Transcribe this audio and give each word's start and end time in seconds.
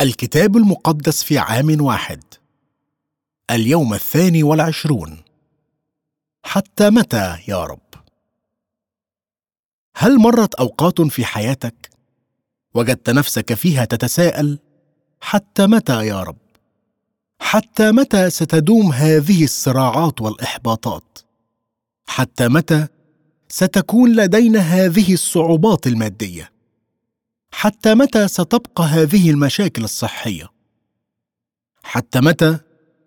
الكتاب 0.00 0.56
المقدس 0.56 1.22
في 1.22 1.38
عام 1.38 1.80
واحد. 1.80 2.24
اليوم 3.50 3.94
الثاني 3.94 4.42
والعشرون. 4.42 5.22
حتى 6.44 6.90
متى 6.90 7.38
يا 7.48 7.64
رب؟ 7.64 7.94
هل 9.96 10.18
مرت 10.18 10.54
أوقات 10.54 11.00
في 11.00 11.24
حياتك 11.24 11.90
وجدت 12.74 13.10
نفسك 13.10 13.54
فيها 13.54 13.84
تتساءل 13.84 14.58
حتى 15.20 15.66
متى 15.66 16.06
يا 16.06 16.22
رب؟ 16.22 16.36
حتى 17.40 17.92
متى 17.92 18.30
ستدوم 18.30 18.92
هذه 18.92 19.44
الصراعات 19.44 20.20
والإحباطات؟ 20.20 21.18
حتى 22.06 22.48
متى 22.48 22.86
ستكون 23.48 24.16
لدينا 24.16 24.60
هذه 24.60 25.12
الصعوبات 25.12 25.86
المادية؟ 25.86 26.55
حتى 27.58 27.94
متى 27.94 28.28
ستبقى 28.28 28.84
هذه 28.84 29.30
المشاكل 29.30 29.84
الصحية؟ 29.84 30.48
حتى 31.82 32.20
متى 32.20 32.58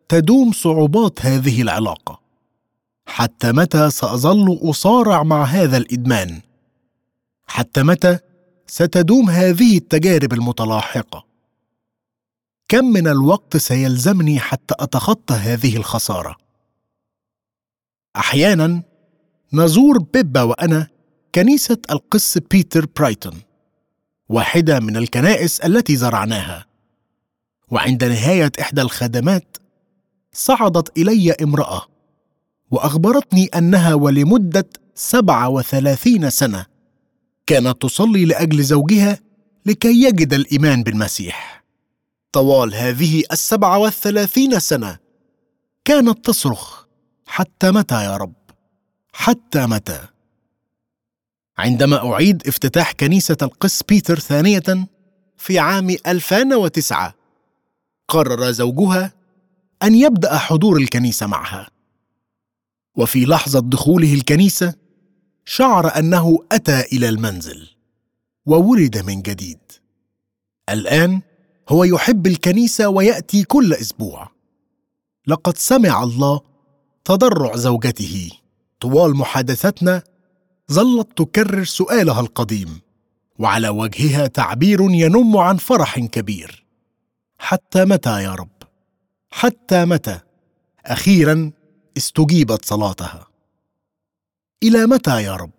تدوم 0.10 0.52
صعوبات 0.52 1.26
هذه 1.26 1.62
العلاقة؟ 1.62 2.22
حتى 3.06 3.52
متى 3.52 3.90
سأظل 3.90 4.60
أصارع 4.70 5.24
مع 5.24 5.44
هذا 5.44 5.78
الإدمان؟ 5.78 6.42
حتى 7.48 7.84
متى 7.84 8.20
ستدوم 8.68 9.30
هذه 9.30 9.78
التجارب 9.78 10.34
المتلاحقة؟ 10.34 11.26
كم 12.68 12.86
من 12.86 13.08
الوقت 13.08 13.58
سيلزمني 13.58 14.40
حتى 14.40 14.76
أتخطى 14.80 15.34
هذه 15.34 15.78
الخسارة؟ 15.78 16.36
أحيانا 18.16 18.84
نزور 19.54 19.98
بيبا 19.98 20.42
وأنا 20.42 20.88
كنيسة 21.36 21.78
القس 21.92 22.38
بيتر 22.38 22.86
برايتون. 22.98 23.49
واحدة 24.30 24.80
من 24.80 24.98
الكنائس 24.98 25.60
التي 25.60 25.96
زرعناها. 25.96 26.66
وعند 27.72 28.04
نهاية 28.04 28.52
إحدى 28.62 28.82
الخدمات 28.82 29.58
صعدت 30.34 30.98
إلي 30.98 31.32
امرأة 31.32 31.82
وأخبرتني 32.72 33.46
أنها 33.46 33.94
ولمدة 33.94 34.70
سبعة 34.96 35.50
وثلاثين 35.50 36.30
سنة 36.30 36.66
كانت 37.48 37.82
تصلي 37.82 38.26
لأجل 38.26 38.64
زوجها 38.64 39.20
لكي 39.66 40.04
يجد 40.04 40.34
الإيمان 40.34 40.84
بالمسيح. 40.84 41.64
طوال 42.32 42.76
هذه 42.76 43.24
السبعة 43.32 43.78
والثلاثين 43.78 44.60
سنة 44.60 44.98
كانت 45.86 46.26
تصرخ 46.26 46.86
حتى 47.28 47.72
متى 47.72 48.04
يا 48.04 48.18
رب؟ 48.18 48.34
حتى 49.14 49.66
متى؟ 49.66 50.00
عندما 51.60 52.14
أعيد 52.14 52.48
افتتاح 52.48 52.92
كنيسة 52.92 53.38
القس 53.42 53.84
بيتر 53.84 54.20
ثانية 54.20 54.88
في 55.38 55.60
عام 55.60 55.90
2009 56.08 57.14
قرر 58.08 58.52
زوجها 58.52 59.14
أن 59.84 59.96
يبدأ 59.96 60.38
حضور 60.38 60.78
الكنيسة 60.78 61.28
معها. 61.28 61.68
وفي 62.96 63.26
لحظة 63.26 63.60
دخوله 63.60 64.14
الكنيسة 64.14 64.74
شعر 65.46 65.98
أنه 65.98 66.40
أتى 66.52 66.82
إلى 66.82 67.10
المنزل 67.10 67.68
وولد 68.46 68.98
من 68.98 69.22
جديد. 69.22 69.60
الآن 70.70 71.22
هو 71.70 71.84
يحب 71.84 72.28
الكنيسة 72.28 72.90
ويأتي 72.90 73.44
كل 73.44 73.74
أسبوع. 73.74 74.32
لقد 75.28 75.58
سمع 75.58 76.04
الله 76.04 76.42
تضرع 77.06 77.56
زوجته 77.56 78.32
طوال 78.80 79.16
محادثتنا 79.16 80.04
ظلت 80.72 81.18
تكرر 81.18 81.64
سؤالها 81.64 82.20
القديم 82.20 82.82
وعلى 83.40 83.70
وجهها 83.70 84.28
تعبير 84.28 84.82
ينم 84.82 85.38
عن 85.38 85.58
فرح 85.58 86.00
كبير. 86.00 86.66
حتى 87.40 87.86
متى 87.86 88.24
يا 88.24 88.36
رب؟ 88.36 88.64
حتى 89.32 89.86
متى؟ 89.86 90.20
أخيرا 90.86 91.52
استجيبت 91.98 92.66
صلاتها. 92.66 93.28
إلى 94.64 94.86
متى 94.86 95.24
يا 95.24 95.36
رب؟ 95.36 95.52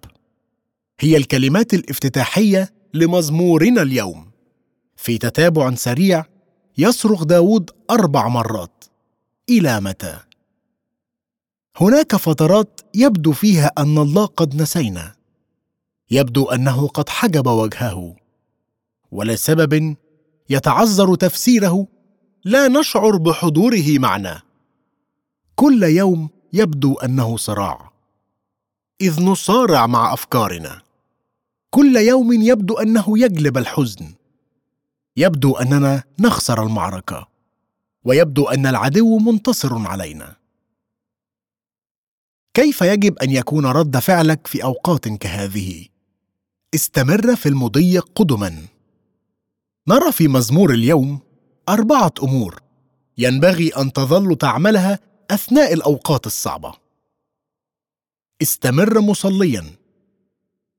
هي 1.00 1.16
الكلمات 1.16 1.74
الافتتاحية 1.74 2.72
لمزمورنا 2.94 3.82
اليوم. 3.82 4.30
في 4.96 5.18
تتابع 5.18 5.74
سريع 5.74 6.24
يصرخ 6.78 7.24
داود 7.24 7.70
أربع 7.90 8.28
مرات. 8.28 8.84
إلى 9.48 9.80
متى؟ 9.80 10.18
هناك 11.76 12.16
فترات 12.16 12.80
يبدو 12.94 13.32
فيها 13.32 13.72
أن 13.78 13.98
الله 13.98 14.26
قد 14.26 14.62
نسينا. 14.62 15.14
يبدو 16.10 16.44
أنه 16.44 16.88
قد 16.88 17.08
حجب 17.08 17.46
وجهه. 17.46 18.16
ولسبب 19.10 19.96
يتعذر 20.50 21.14
تفسيره 21.14 21.86
لا 22.44 22.68
نشعر 22.68 23.16
بحضوره 23.16 23.98
معنا. 23.98 24.42
كل 25.54 25.82
يوم 25.82 26.30
يبدو 26.52 26.94
أنه 26.94 27.36
صراع. 27.36 27.90
إذ 29.00 29.22
نصارع 29.24 29.86
مع 29.86 30.12
أفكارنا. 30.12 30.82
كل 31.70 31.96
يوم 31.96 32.32
يبدو 32.32 32.78
أنه 32.78 33.18
يجلب 33.18 33.58
الحزن. 33.58 34.14
يبدو 35.16 35.56
أننا 35.56 36.02
نخسر 36.20 36.62
المعركة. 36.62 37.26
ويبدو 38.04 38.48
أن 38.48 38.66
العدو 38.66 39.18
منتصر 39.18 39.86
علينا. 39.86 40.39
كيف 42.60 42.80
يجب 42.80 43.18
أن 43.18 43.30
يكون 43.30 43.66
رد 43.66 43.98
فعلك 43.98 44.46
في 44.46 44.64
أوقات 44.64 45.08
كهذه؟ 45.08 45.86
استمر 46.74 47.36
في 47.36 47.48
المضي 47.48 47.98
قدما. 47.98 48.66
نرى 49.88 50.12
في 50.12 50.28
مزمور 50.28 50.74
اليوم 50.74 51.20
أربعة 51.68 52.12
أمور 52.22 52.62
ينبغي 53.18 53.68
أن 53.68 53.92
تظل 53.92 54.36
تعملها 54.36 54.98
أثناء 55.30 55.72
الأوقات 55.72 56.26
الصعبة. 56.26 56.74
استمر 58.42 59.00
مصليا. 59.00 59.64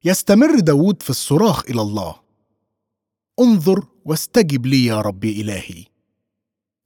يستمر 0.04 0.60
داود 0.60 1.04
في 1.04 1.10
الصراخ 1.10 1.64
إلى 1.70 1.82
الله. 1.82 2.16
انظر 3.40 3.88
واستجب 4.06 4.66
لي 4.66 4.86
يا 4.86 5.02
رب 5.02 5.26
إلهي. 5.26 5.86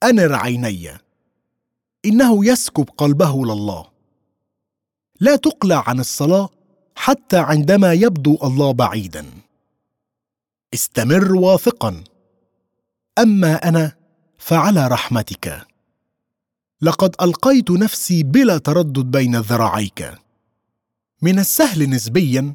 أنر 0.03 0.33
عيني. 0.33 0.89
إنه 2.05 2.45
يسكب 2.45 2.89
قلبه 2.97 3.45
لله. 3.45 3.94
لا 5.19 5.35
تقلع 5.35 5.89
عن 5.89 5.99
الصلاة 5.99 6.49
حتى 6.95 7.37
عندما 7.37 7.93
يبدو 7.93 8.37
الله 8.43 8.71
بعيدا. 8.71 9.25
استمر 10.73 11.35
واثقا. 11.35 12.03
أما 13.19 13.55
أنا 13.69 13.91
فعلى 14.37 14.87
رحمتك. 14.87 15.67
لقد 16.81 17.15
ألقيت 17.21 17.71
نفسي 17.71 18.23
بلا 18.23 18.57
تردد 18.57 19.11
بين 19.11 19.35
ذراعيك. 19.35 20.11
من 21.21 21.39
السهل 21.39 21.89
نسبيا 21.89 22.53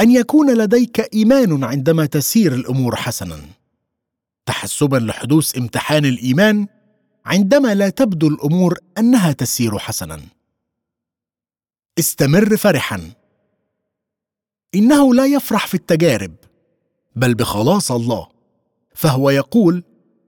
أن 0.00 0.10
يكون 0.10 0.58
لديك 0.58 1.14
إيمان 1.14 1.64
عندما 1.64 2.06
تسير 2.06 2.54
الأمور 2.54 2.96
حسنا. 2.96 3.40
تحسبا 4.46 4.96
لحدوث 4.96 5.58
امتحان 5.58 6.04
الإيمان 6.04 6.66
عندما 7.26 7.74
لا 7.74 7.88
تبدو 7.88 8.28
الأمور 8.28 8.78
أنها 8.98 9.32
تسير 9.32 9.78
حسنا. 9.78 10.20
استمر 11.98 12.56
فرحا. 12.56 13.10
إنه 14.74 15.14
لا 15.14 15.26
يفرح 15.26 15.66
في 15.66 15.74
التجارب 15.74 16.34
بل 17.16 17.34
بخلاص 17.34 17.92
الله. 17.92 18.28
فهو 18.94 19.30
يقول 19.30 19.84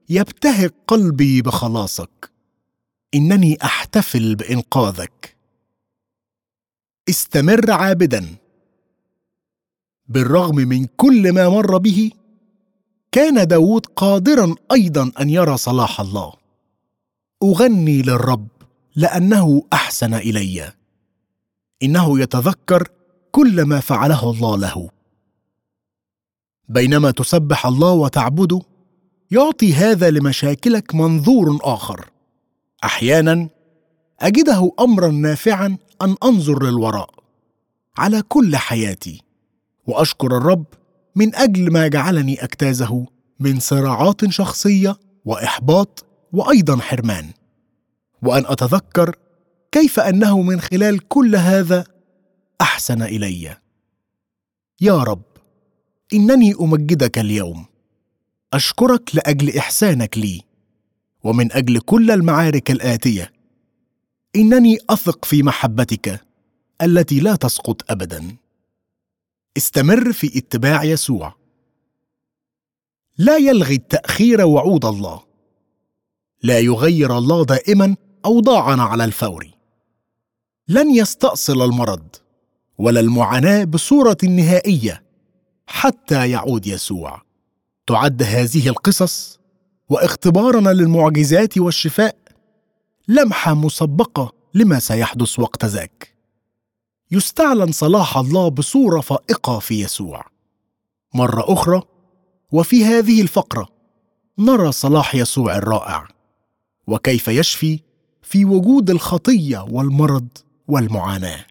يبتهج 0.08 0.70
قلبي 0.86 1.42
بخلاصك. 1.42 2.30
إنني 3.14 3.58
أحتفل 3.64 4.34
بإنقاذك. 4.34 5.36
استمر 7.08 7.70
عابدا. 7.70 8.26
بالرغم 10.08 10.56
من 10.56 10.84
كل 10.84 11.32
ما 11.32 11.48
مر 11.48 11.78
به 11.78 12.10
كان 13.12 13.46
داود 13.46 13.86
قادرا 13.86 14.54
أيضا 14.72 15.12
أن 15.20 15.30
يرى 15.30 15.56
صلاح 15.56 16.00
الله. 16.00 16.32
أغني 17.42 18.02
للرب 18.02 18.48
لأنه 18.96 19.62
أحسن 19.72 20.14
إلي. 20.14 20.72
إنه 21.82 22.20
يتذكر 22.20 22.88
كل 23.30 23.62
ما 23.62 23.80
فعله 23.80 24.30
الله 24.30 24.58
له. 24.58 24.90
بينما 26.68 27.10
تسبح 27.10 27.66
الله 27.66 27.92
وتعبده 27.92 28.60
يعطي 29.30 29.74
هذا 29.74 30.10
لمشاكلك 30.10 30.94
منظور 30.94 31.58
آخر. 31.62 32.10
أحيانا 32.84 33.48
أجده 34.20 34.72
امرا 34.80 35.08
نافعا 35.08 35.76
أن 36.02 36.16
أنظر 36.24 36.62
للوراء. 36.62 37.10
على 37.98 38.22
كل 38.22 38.56
حياتي. 38.56 39.22
وأشكر 39.86 40.36
الرب 40.36 40.64
من 41.16 41.34
أجل 41.34 41.72
ما 41.72 41.88
جعلني 41.88 42.44
أجتازه 42.44 43.06
من 43.40 43.60
صراعات 43.60 44.30
شخصية 44.30 44.96
وإحباط 45.24 46.04
وأيضا 46.32 46.76
حرمان. 46.76 47.30
وأن 48.22 48.46
أتذكر 48.46 49.16
كيف 49.74 50.00
أنه 50.00 50.42
من 50.42 50.60
خلال 50.60 51.08
كل 51.08 51.36
هذا 51.36 51.84
أحسن 52.60 53.02
إلي؟ 53.02 53.56
يا 54.80 55.02
رب 55.02 55.22
إنني 56.12 56.54
أمجدك 56.60 57.18
اليوم. 57.18 57.64
أشكرك 58.52 59.16
لأجل 59.16 59.56
إحسانك 59.58 60.18
لي 60.18 60.42
ومن 61.24 61.52
أجل 61.52 61.80
كل 61.80 62.10
المعارك 62.10 62.70
الآتية. 62.70 63.32
إنني 64.36 64.78
أثق 64.90 65.24
في 65.24 65.42
محبتك 65.42 66.20
التي 66.82 67.20
لا 67.20 67.36
تسقط 67.36 67.90
ابدا. 67.90 68.36
استمر 69.56 70.12
في 70.12 70.38
اتباع 70.38 70.84
يسوع. 70.84 71.34
لا 73.18 73.36
يلغي 73.36 73.74
التأخير 73.74 74.46
وعود 74.46 74.84
الله. 74.84 75.22
لا 76.42 76.58
يغير 76.58 77.18
الله 77.18 77.44
دائما 77.44 77.96
اوضاعنا 78.24 78.82
على 78.82 79.04
الفور. 79.04 79.53
لن 80.68 80.94
يستأصل 80.94 81.62
المرض 81.62 82.08
ولا 82.78 83.00
المعاناة 83.00 83.64
بصورة 83.64 84.16
نهائية 84.24 85.02
حتى 85.66 86.30
يعود 86.30 86.66
يسوع. 86.66 87.22
تعد 87.86 88.22
هذه 88.22 88.68
القصص 88.68 89.38
واختبارنا 89.88 90.70
للمعجزات 90.70 91.58
والشفاء 91.58 92.16
لمحة 93.08 93.54
مسبقة 93.54 94.32
لما 94.54 94.78
سيحدث 94.78 95.38
وقت 95.38 95.64
ذاك. 95.64 96.14
يستعلن 97.10 97.72
صلاح 97.72 98.18
الله 98.18 98.48
بصورة 98.48 99.00
فائقة 99.00 99.58
في 99.58 99.80
يسوع. 99.80 100.26
مرة 101.14 101.52
أخرى 101.52 101.82
وفي 102.52 102.84
هذه 102.84 103.22
الفقرة 103.22 103.68
نرى 104.38 104.72
صلاح 104.72 105.14
يسوع 105.14 105.56
الرائع. 105.56 106.08
وكيف 106.86 107.28
يشفي 107.28 107.80
في 108.22 108.44
وجود 108.44 108.90
الخطية 108.90 109.66
والمرض 109.70 110.28
والمعاناة. 110.68 111.46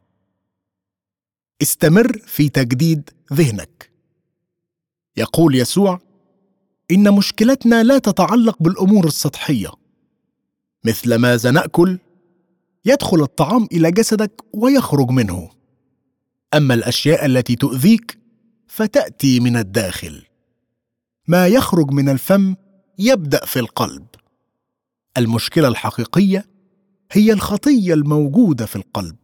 استمر 1.62 2.18
في 2.18 2.50
تجديد 2.50 3.10
ذهنك. 3.34 3.92
يقول 5.18 5.56
يسوع 5.56 6.00
إن 6.92 7.14
مشكلتنا 7.14 7.84
لا 7.84 7.98
تتعلق 7.98 8.64
بالأمور 8.64 9.08
السطحية. 9.08 9.72
مثل 10.86 11.16
ماذا 11.16 11.52
ناكل 11.52 12.00
يدخل 12.86 13.22
الطعام 13.22 13.68
إلى 13.72 13.92
جسدك 13.92 14.42
ويخرج 14.54 15.10
منه. 15.10 15.50
أما 16.54 16.74
الأشياء 16.74 17.26
التي 17.26 17.56
تؤذيك 17.56 18.18
فتأتي 18.68 19.40
من 19.40 19.58
الداخل. 19.58 20.26
ما 21.28 21.48
يخرج 21.48 21.92
من 21.92 22.10
الفم 22.10 22.56
يبدأ 23.00 23.46
في 23.46 23.60
القلب. 23.60 24.06
المشكلة 25.18 25.68
الحقيقية 25.68 26.53
هي 27.12 27.34
الخطية 27.34 27.94
الموجودة 27.94 28.66
في 28.66 28.76
القلب 28.76 29.16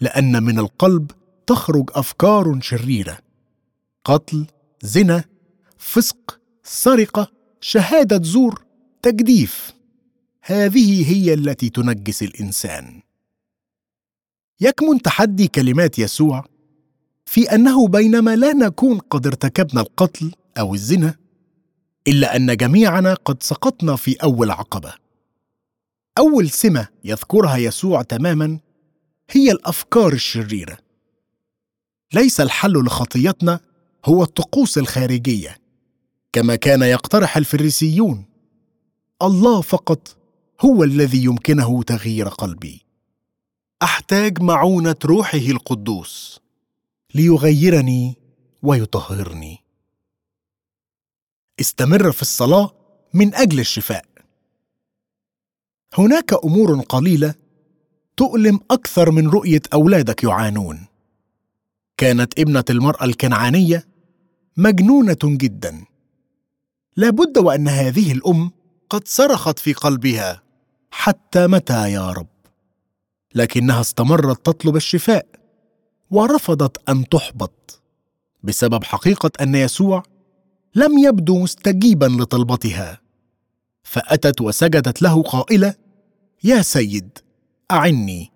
لأن 0.00 0.42
من 0.42 0.58
القلب 0.58 1.10
تخرج 1.46 1.90
أفكار 1.94 2.60
شريرة 2.60 3.18
قتل 4.04 4.46
زنا 4.82 5.24
فسق 5.78 6.40
سرقة 6.62 7.30
شهادة 7.60 8.22
زور 8.22 8.64
تجديف. 9.02 9.74
هذه 10.42 11.12
هي 11.12 11.34
التي 11.34 11.68
تنجس 11.68 12.22
الإنسان. 12.22 13.02
يكمن 14.60 15.02
تحدي 15.02 15.48
كلمات 15.48 15.98
يسوع 15.98 16.44
في 17.26 17.54
أنه 17.54 17.88
بينما 17.88 18.36
لا 18.36 18.52
نكون 18.52 18.98
قد 18.98 19.26
ارتكبنا 19.26 19.80
القتل 19.80 20.32
أو 20.58 20.74
الزنا 20.74 21.14
إلا 22.08 22.36
أن 22.36 22.56
جميعنا 22.56 23.14
قد 23.14 23.42
سقطنا 23.42 23.96
في 23.96 24.14
أول 24.22 24.50
عقبة. 24.50 25.03
أول 26.18 26.50
سمة 26.50 26.88
يذكرها 27.04 27.56
يسوع 27.56 28.02
تماما 28.02 28.58
هي 29.30 29.52
الأفكار 29.52 30.12
الشريرة. 30.12 30.78
ليس 32.12 32.40
الحل 32.40 32.72
لخطيتنا 32.72 33.60
هو 34.04 34.22
الطقوس 34.22 34.78
الخارجية 34.78 35.58
كما 36.32 36.56
كان 36.56 36.82
يقترح 36.82 37.36
الفريسيون. 37.36 38.24
الله 39.22 39.60
فقط 39.60 40.16
هو 40.60 40.84
الذي 40.84 41.24
يمكنه 41.24 41.82
تغيير 41.82 42.28
قلبي. 42.28 42.84
أحتاج 43.82 44.42
معونة 44.42 44.96
روحه 45.04 45.38
القدوس 45.38 46.40
ليغيرني 47.14 48.16
ويطهرني. 48.62 49.58
استمر 51.60 52.12
في 52.12 52.22
الصلاة 52.22 52.70
من 53.14 53.34
أجل 53.34 53.60
الشفاء. 53.60 54.13
هناك 55.94 56.44
أمور 56.44 56.80
قليلة 56.80 57.34
تؤلم 58.16 58.60
أكثر 58.70 59.10
من 59.10 59.28
رؤية 59.28 59.62
أولادك 59.72 60.24
يعانون. 60.24 60.86
كانت 61.96 62.38
ابنة 62.38 62.64
المرأة 62.70 63.04
الكنعانية 63.04 63.86
مجنونة 64.56 65.18
جدا. 65.24 65.84
لابد 66.96 67.38
وأن 67.38 67.68
هذه 67.68 68.12
الأم 68.12 68.50
قد 68.90 69.08
صرخت 69.08 69.58
في 69.58 69.72
قلبها 69.72 70.42
حتى 70.90 71.46
متى 71.46 71.92
يا 71.92 72.10
رب؟ 72.10 72.26
لكنها 73.34 73.80
استمرت 73.80 74.46
تطلب 74.46 74.76
الشفاء 74.76 75.26
ورفضت 76.10 76.88
أن 76.88 77.08
تحبط 77.08 77.82
بسبب 78.42 78.84
حقيقة 78.84 79.30
أن 79.40 79.54
يسوع 79.54 80.02
لم 80.74 80.98
يبدو 80.98 81.38
مستجيبا 81.38 82.06
لطلبتها. 82.06 83.00
فأتت 83.82 84.40
وسجدت 84.40 85.02
له 85.02 85.22
قائلة 85.22 85.83
يا 86.44 86.62
سيد 86.62 87.18
أعني. 87.70 88.30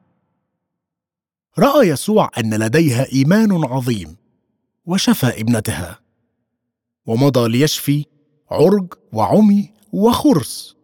رأى 1.58 1.88
يسوع 1.88 2.31
أن 2.38 2.55
لديها 2.55 3.12
إيمان 3.12 3.64
عظيم 3.64 4.16
وشفى 4.87 5.26
ابنتها 5.26 5.99
ومضى 7.06 7.49
ليشفي 7.49 8.05
عرج 8.50 8.94
وعمي 9.12 9.70
وخرس 9.93 10.76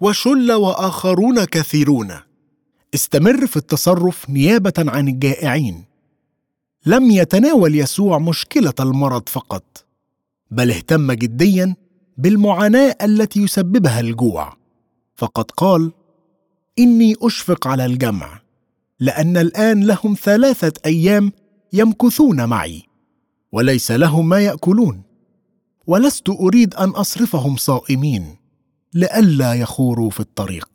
وشل 0.00 0.52
وآخرون 0.52 1.44
كثيرون. 1.44 2.12
استمر 2.94 3.46
في 3.46 3.56
التصرف 3.56 4.30
نيابة 4.30 4.72
عن 4.78 5.08
الجائعين. 5.08 5.84
لم 6.86 7.10
يتناول 7.10 7.74
يسوع 7.74 8.18
مشكلة 8.18 8.74
المرض 8.80 9.28
فقط 9.28 9.84
بل 10.50 10.70
اهتم 10.70 11.12
جديا 11.12 11.76
بالمعاناة 12.16 12.96
التي 13.02 13.40
يسببها 13.42 14.00
الجوع 14.00 14.56
فقد 15.16 15.50
قال 15.50 15.92
إني 16.80 17.14
أشفق 17.22 17.66
على 17.66 17.86
الجمع 17.86 18.40
لأن 19.00 19.36
الآن 19.36 19.84
لهم 19.84 20.14
ثلاثة 20.22 20.72
أيام 20.86 21.32
يمكثون 21.72 22.48
معي 22.48 22.82
وليس 23.52 23.90
لهم 23.90 24.28
ما 24.28 24.40
يأكلون 24.40 25.02
ولست 25.86 26.28
أريد 26.28 26.74
أن 26.74 26.88
أصرفهم 26.88 27.56
صائمين 27.56 28.36
لئلا 28.94 29.54
يخوروا 29.54 30.10
في 30.10 30.20
الطريق. 30.20 30.68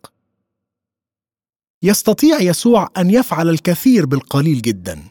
يستطيع 1.83 2.41
يسوع 2.41 2.89
أن 2.97 3.09
يفعل 3.09 3.49
الكثير 3.49 4.05
بالقليل 4.05 4.61
جدا 4.61 5.03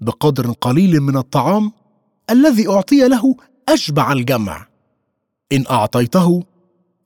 بقدر 0.00 0.52
قليل 0.52 1.00
من 1.00 1.16
الطعام 1.16 1.72
الذي 2.30 2.68
أعطي 2.68 3.08
له 3.08 3.36
أشبع 3.68 4.12
الجمع. 4.12 4.66
إن 5.52 5.64
أعطيته 5.70 6.42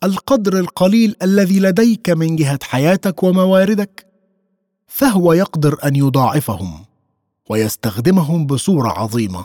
القدر 0.04 0.58
القليل 0.58 1.16
الذي 1.22 1.60
لديك 1.60 2.10
من 2.10 2.36
جهة 2.36 2.58
حياتك 2.62 3.22
ومواردك 3.22 4.06
فهو 4.86 5.32
يقدر 5.32 5.78
أن 5.84 5.96
يضاعفهم 5.96 6.84
ويستخدمهم 7.50 8.46
بصورة 8.46 8.88
عظيمة. 8.88 9.44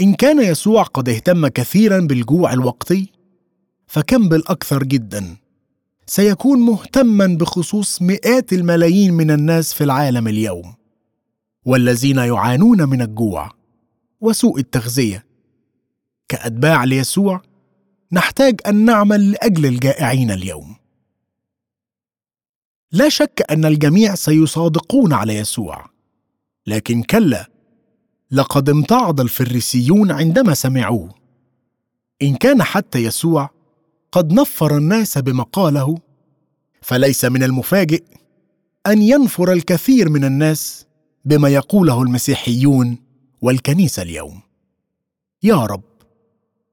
إن 0.00 0.14
كان 0.14 0.40
يسوع 0.40 0.82
قد 0.82 1.08
اهتم 1.08 1.46
كثيرا 1.46 2.00
بالجوع 2.00 2.52
الوقتي 2.52 3.12
فكم 3.86 4.28
بالأكثر 4.28 4.82
جدا. 4.82 5.36
سيكون 6.06 6.58
مهتما 6.58 7.26
بخصوص 7.26 8.02
مئات 8.02 8.52
الملايين 8.52 9.14
من 9.14 9.30
الناس 9.30 9.74
في 9.74 9.84
العالم 9.84 10.28
اليوم 10.28 10.74
والذين 11.64 12.18
يعانون 12.18 12.88
من 12.88 13.02
الجوع 13.02 13.50
وسوء 14.20 14.58
التغذية. 14.58 15.24
كأتباع 16.28 16.84
ليسوع 16.84 17.42
نحتاج 18.14 18.60
أن 18.66 18.84
نعمل 18.84 19.30
لأجل 19.30 19.66
الجائعين 19.66 20.30
اليوم. 20.30 20.76
لا 22.92 23.08
شك 23.08 23.46
أن 23.50 23.64
الجميع 23.64 24.14
سيصادقون 24.14 25.12
على 25.12 25.36
يسوع. 25.36 25.86
لكن 26.66 27.02
كلا 27.02 27.50
لقد 28.30 28.70
امتعض 28.70 29.20
الفريسيون 29.20 30.10
عندما 30.10 30.54
سمعوه. 30.54 31.14
إن 32.22 32.36
كان 32.36 32.62
حتى 32.62 32.98
يسوع 32.98 33.50
قد 34.12 34.32
نفر 34.32 34.76
الناس 34.76 35.18
بما 35.18 35.42
قاله 35.42 35.98
فليس 36.82 37.24
من 37.24 37.42
المفاجئ 37.42 38.04
أن 38.86 39.02
ينفر 39.02 39.52
الكثير 39.52 40.08
من 40.08 40.24
الناس 40.24 40.86
بما 41.24 41.48
يقوله 41.48 42.02
المسيحيون 42.02 42.98
والكنيسة 43.42 44.02
اليوم. 44.02 44.40
يا 45.42 45.56
رب. 45.66 45.93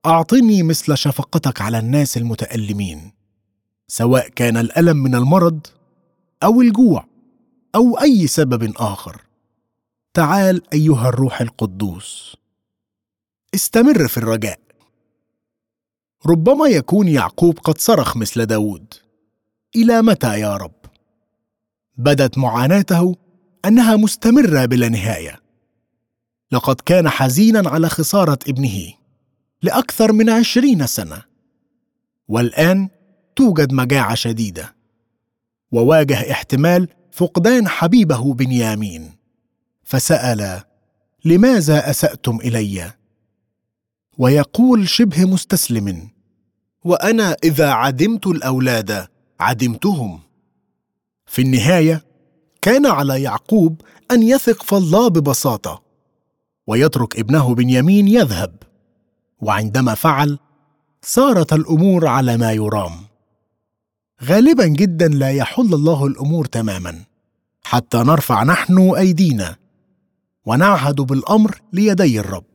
أعطني 0.06 0.64
مثل 0.64 0.98
شفقتك 0.98 1.62
على 1.62 1.80
الناس 1.80 2.18
المتألمين 2.18 3.12
سواء 3.88 4.30
كان 4.30 4.58
الألم 4.58 4.98
من 4.98 5.16
المرض 5.16 5.68
أو 6.44 6.62
الجوع 6.62 7.06
أو 7.76 8.00
أي 8.00 8.28
سبب 8.28 8.74
آخر. 8.78 9.22
تعال 10.14 10.74
أيها 10.74 11.10
الروح 11.10 11.42
القدوس. 11.42 12.38
استمر 13.56 14.08
في 14.08 14.18
الرجاء. 14.18 14.60
ربما 16.26 16.68
يكون 16.68 17.08
يعقوب 17.08 17.60
قد 17.60 17.78
صرخ 17.78 18.18
مثل 18.18 18.46
داود. 18.46 18.94
إلى 19.76 20.02
متى 20.02 20.40
يا 20.40 20.58
رب؟ 20.58 20.76
بدت 21.98 22.38
معاناته 22.38 23.16
أنها 23.66 23.96
مستمرة 23.96 24.66
بلا 24.66 24.90
نهاية. 24.90 25.40
لقد 26.52 26.82
كان 26.82 27.10
حزينا 27.10 27.70
على 27.70 27.90
خسارة 27.90 28.40
ابنه. 28.48 29.01
لأكثر 29.62 30.12
من 30.12 30.30
عشرين 30.30 30.88
سنة. 30.88 31.22
والآن 32.28 32.90
توجد 33.36 33.74
مجاعة 33.74 34.16
شديدة. 34.16 34.76
وواجه 35.72 36.32
احتمال 36.32 36.88
فقدان 37.12 37.68
حبيبه 37.68 38.34
بنيامين. 38.34 39.12
فسأل 39.84 40.62
لماذا 41.26 41.90
أسأتم 41.90 42.36
إليّ؟ 42.36 42.92
ويقول 44.18 44.90
شبه 44.90 45.26
مستسلم 45.26 46.10
وأنا 46.84 47.36
إذا 47.44 47.70
عدمت 47.70 48.28
الأولاد 48.28 49.08
عدمتهم. 49.40 50.20
في 51.26 51.42
النهاية 51.42 52.06
كان 52.62 52.86
على 52.86 53.22
يعقوب 53.22 53.82
أن 54.12 54.24
يثق 54.24 54.64
في 54.64 54.76
الله 54.76 55.08
ببساطة 55.08 55.84
ويترك 56.68 57.20
ابنه 57.20 57.56
بنيامين 57.56 58.08
يذهب. 58.08 58.71
وعندما 59.42 59.94
فعل 59.94 60.40
صارت 61.02 61.54
الأمور 61.54 62.08
على 62.08 62.38
ما 62.38 62.52
يرام. 62.52 62.92
غالبا 64.24 64.66
جدا 64.66 65.08
لا 65.08 65.32
يحل 65.32 65.74
الله 65.74 66.06
الأمور 66.06 66.46
تماما 66.46 67.06
حتى 67.64 67.98
نرفع 67.98 68.44
نحن 68.44 68.80
أيدينا 68.98 69.56
ونعهد 70.46 70.96
بالأمر 70.96 71.62
ليدي 71.74 72.20
الرب. 72.20 72.46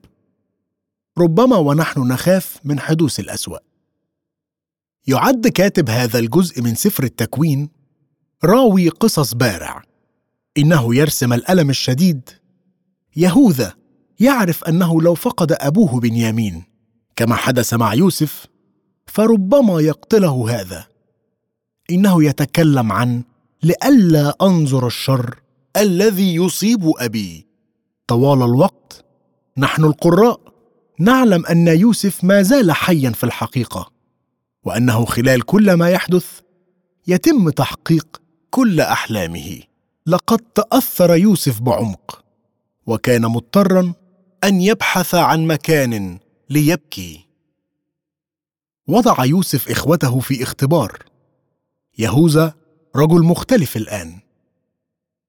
ربما 1.19 1.57
ونحن 1.57 2.00
نخاف 2.00 2.61
من 2.64 2.81
حدوث 2.81 3.21
الأسوأ. 3.21 3.59
يعد 5.07 5.49
كاتب 5.49 5.90
هذا 5.90 6.19
الجزء 6.19 6.62
من 6.62 6.75
سفر 6.75 7.05
التكوين 7.05 7.69
راوي 8.45 8.88
قصص 8.88 9.35
بارع. 9.35 9.83
إنه 10.59 10.95
يرسم 10.95 11.33
الألم 11.33 11.71
الشديد. 11.71 12.31
يهوذا 13.16 13.75
يعرف 14.21 14.64
أنه 14.64 15.02
لو 15.02 15.14
فقد 15.14 15.52
أبوه 15.52 16.00
بنيامين 16.00 16.75
كما 17.16 17.35
حدث 17.35 17.75
مع 17.75 17.94
يوسف 17.94 18.46
فربما 19.06 19.80
يقتله 19.80 20.61
هذا. 20.61 20.87
إنه 21.90 22.25
يتكلم 22.25 22.92
عن 22.92 23.25
لئلا 23.62 24.35
أنظر 24.42 24.87
الشر 24.87 25.40
الذي 25.76 26.35
يصيب 26.35 26.92
أبي. 26.99 27.46
طوال 28.06 28.42
الوقت 28.42 29.04
نحن 29.58 29.85
القراء 29.85 30.40
نعلم 30.99 31.46
أن 31.46 31.68
يوسف 31.68 32.25
ما 32.25 32.42
زال 32.42 32.73
حيا 32.73 33.11
في 33.11 33.25
الحقيقة 33.25 33.90
وأنه 34.64 35.04
خلال 35.04 35.42
كل 35.42 35.73
ما 35.73 35.90
يحدث 35.90 36.40
يتم 37.06 37.50
تحقيق 37.50 38.23
كل 38.50 38.80
أحلامه. 38.80 39.61
لقد 40.06 40.38
تأثر 40.38 41.14
يوسف 41.14 41.61
بعمق 41.61 42.25
وكان 42.87 43.23
مضطرا 43.23 43.92
أن 44.44 44.61
يبحث 44.61 45.14
عن 45.14 45.46
مكان 45.46 46.18
ليبكي. 46.50 47.26
وضع 48.88 49.24
يوسف 49.24 49.70
إخوته 49.70 50.20
في 50.20 50.42
اختبار. 50.42 51.02
يهوذا 51.98 52.54
رجل 52.96 53.24
مختلف 53.24 53.76
الآن. 53.76 54.20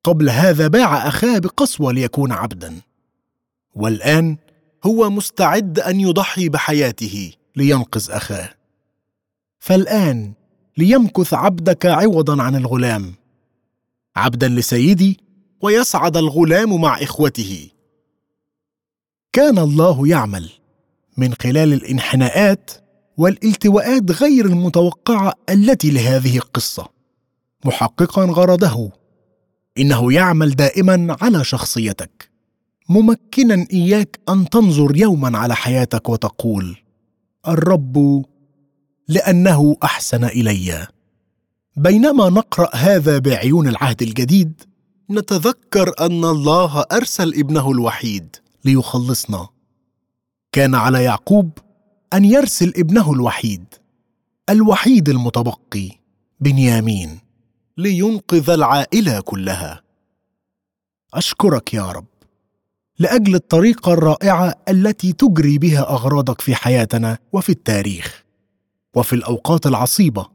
قبل 0.03 0.29
هذا 0.29 0.67
باع 0.67 1.07
أخاه 1.07 1.39
بقسوة 1.39 1.93
ليكون 1.93 2.31
عبدا. 2.31 2.81
والآن 3.75 4.37
هو 4.85 5.09
مستعد 5.09 5.79
أن 5.79 5.99
يضحي 5.99 6.49
بحياته 6.49 7.33
لينقذ 7.55 8.11
أخاه. 8.11 8.49
فالآن 9.59 10.33
ليمكث 10.77 11.33
عبدك 11.33 11.85
عوضا 11.85 12.43
عن 12.43 12.55
الغلام. 12.55 13.15
عبدا 14.15 14.47
لسيدي 14.47 15.19
ويصعد 15.61 16.17
الغلام 16.17 16.81
مع 16.81 17.03
إخوته. 17.03 17.69
كان 19.33 19.57
الله 19.57 20.07
يعمل. 20.07 20.49
من 21.17 21.33
خلال 21.41 21.73
الانحناءات 21.73 22.71
والالتواءات 23.17 24.11
غير 24.11 24.45
المتوقعة 24.45 25.33
التي 25.49 25.91
لهذه 25.91 26.37
القصة. 26.37 26.87
محققا 27.65 28.25
غرضه 28.25 28.91
إنه 29.77 30.13
يعمل 30.13 30.51
دائما 30.51 31.17
على 31.21 31.43
شخصيتك. 31.43 32.29
ممكنا 32.89 33.67
إياك 33.73 34.19
أن 34.29 34.49
تنظر 34.49 34.97
يوما 34.97 35.37
على 35.37 35.55
حياتك 35.55 36.09
وتقول 36.09 36.77
الرب 37.47 38.25
لأنه 39.07 39.77
أحسن 39.83 40.23
إلي. 40.23 40.87
بينما 41.77 42.29
نقرأ 42.29 42.75
هذا 42.75 43.17
بعيون 43.17 43.67
العهد 43.67 44.01
الجديد 44.01 44.61
نتذكر 45.11 45.93
أن 45.99 46.23
الله 46.25 46.85
أرسل 46.91 47.33
ابنه 47.33 47.71
الوحيد 47.71 48.35
ليخلصنا. 48.65 49.47
كان 50.51 50.75
على 50.75 51.03
يعقوب 51.03 51.51
أن 52.13 52.25
يرسل 52.25 52.73
ابنه 52.77 53.13
الوحيد 53.13 53.65
الوحيد 54.49 55.09
المتبقي 55.09 55.89
بنيامين 56.39 57.19
لينقذ 57.77 58.49
العائلة 58.49 59.19
كلها. 59.19 59.81
أشكرك 61.13 61.73
يا 61.73 61.91
رب. 61.91 62.05
لأجل 62.99 63.35
الطريقة 63.35 63.93
الرائعة 63.93 64.55
التي 64.69 65.13
تجري 65.13 65.57
بها 65.57 65.81
أغراضك 65.81 66.41
في 66.41 66.55
حياتنا 66.55 67.17
وفي 67.33 67.49
التاريخ 67.49 68.23
وفي 68.95 69.13
الأوقات 69.13 69.65
العصيبة 69.67 70.27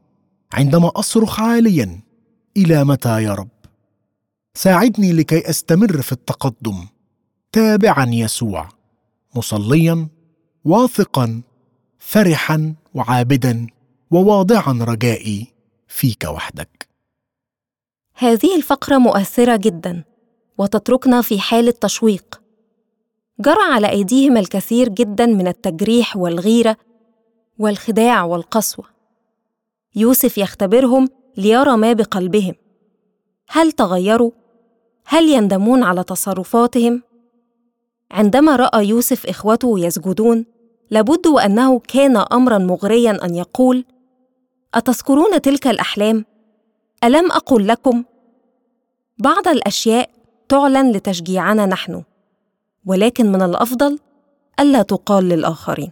عندما 0.53 0.91
أصرخ 0.95 1.39
عاليا 1.39 1.99
إلى 2.57 2.83
متى 2.83 3.23
يا 3.23 3.33
رب؟ 3.33 3.49
ساعدني 4.53 5.13
لكي 5.13 5.49
أستمر 5.49 6.01
في 6.01 6.11
التقدم. 6.11 6.87
تابعا 7.51 8.05
يسوع. 8.09 8.69
مصليا 9.35 10.07
واثقا 10.65 11.41
فرحا 11.99 12.75
وعابدا 12.93 13.67
وواضعا 14.11 14.79
رجائي 14.81 15.47
فيك 15.87 16.23
وحدك. 16.23 16.87
هذه 18.15 18.55
الفقرة 18.55 18.97
مؤثرة 18.97 19.55
جدا 19.55 20.03
وتتركنا 20.57 21.21
في 21.21 21.39
حاله 21.39 21.71
تشويق 21.71 22.41
جرى 23.39 23.73
على 23.73 23.89
أيديهم 23.89 24.37
الكثير 24.37 24.89
جدا 24.89 25.25
من 25.25 25.47
التجريح 25.47 26.17
والغيرة 26.17 26.77
والخداع 27.59 28.23
والقسوة. 28.23 28.85
يوسف 29.95 30.37
يختبرهم 30.37 31.09
ليرى 31.37 31.77
ما 31.77 31.93
بقلبهم. 31.93 32.55
هل 33.49 33.71
تغيروا؟ 33.71 34.31
هل 35.05 35.29
يندمون 35.29 35.83
على 35.83 36.03
تصرفاتهم؟ 36.03 37.03
عندما 38.13 38.55
رأى 38.55 38.87
يوسف 38.87 39.25
إخوته 39.25 39.79
يسجدون 39.79 40.45
لابد 40.91 41.27
وأنه 41.27 41.79
كان 41.79 42.17
امرا 42.17 42.57
مغريا 42.57 43.25
أن 43.25 43.35
يقول 43.35 43.85
أتذكرون 44.73 45.41
تلك 45.41 45.67
الأحلام؟ 45.67 46.25
ألم 47.03 47.31
أقل 47.31 47.67
لكم؟ 47.67 48.03
بعض 49.17 49.47
الأشياء 49.47 50.09
تعلن 50.49 50.91
لتشجيعنا 50.91 51.65
نحن 51.65 52.03
ولكن 52.85 53.31
من 53.31 53.41
الأفضل 53.41 53.99
ألا 54.59 54.81
تقال 54.81 55.29
للآخرين. 55.29 55.91